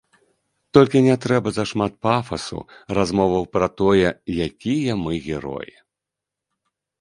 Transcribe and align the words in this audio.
Толькі 0.75 1.01
не 1.07 1.15
трэба 1.25 1.49
зашмат 1.57 1.93
пафасу, 2.05 2.59
размоваў 2.99 3.45
пра 3.59 3.67
тое, 3.83 4.09
якія 4.47 4.97
мы 5.03 5.13
героі. 5.29 5.73